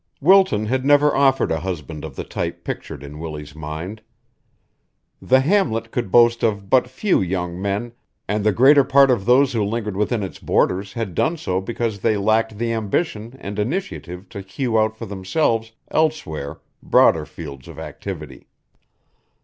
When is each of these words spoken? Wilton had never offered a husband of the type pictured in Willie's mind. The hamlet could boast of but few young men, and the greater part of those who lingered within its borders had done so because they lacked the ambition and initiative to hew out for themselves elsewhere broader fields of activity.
Wilton 0.19 0.65
had 0.65 0.83
never 0.83 1.15
offered 1.15 1.51
a 1.51 1.59
husband 1.59 2.03
of 2.03 2.15
the 2.15 2.23
type 2.23 2.63
pictured 2.63 3.03
in 3.03 3.19
Willie's 3.19 3.53
mind. 3.55 4.01
The 5.21 5.41
hamlet 5.41 5.91
could 5.91 6.11
boast 6.11 6.41
of 6.41 6.71
but 6.71 6.89
few 6.89 7.21
young 7.21 7.61
men, 7.61 7.93
and 8.27 8.43
the 8.43 8.51
greater 8.51 8.83
part 8.83 9.11
of 9.11 9.27
those 9.27 9.53
who 9.53 9.63
lingered 9.63 9.95
within 9.95 10.23
its 10.23 10.39
borders 10.39 10.93
had 10.93 11.13
done 11.13 11.37
so 11.37 11.61
because 11.61 11.99
they 11.99 12.17
lacked 12.17 12.57
the 12.57 12.73
ambition 12.73 13.35
and 13.39 13.59
initiative 13.59 14.27
to 14.29 14.41
hew 14.41 14.79
out 14.79 14.97
for 14.97 15.05
themselves 15.05 15.71
elsewhere 15.91 16.61
broader 16.81 17.23
fields 17.23 17.67
of 17.67 17.77
activity. 17.77 18.47